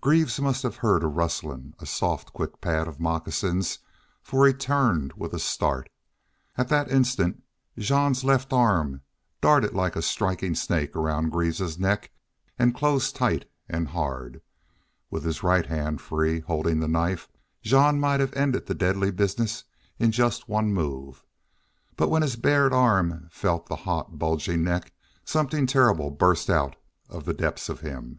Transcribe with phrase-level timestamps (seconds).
[0.00, 3.62] Greaves must have heard a rustling a soft, quick pad of moccasin,
[4.24, 5.88] for he turned with a start.
[6.56, 7.44] And that instant
[7.78, 9.02] Jean's left arm
[9.40, 12.10] darted like a striking snake round Greaves's neck
[12.58, 14.42] and closed tight and hard.
[15.12, 17.28] With his right hand free, holding the knife,
[17.62, 19.62] Jean might have ended the deadly business
[19.96, 21.24] in just one move.
[21.94, 24.92] But when his bared arm felt the hot, bulging neck
[25.24, 26.74] something terrible burst out
[27.08, 28.18] of the depths of him.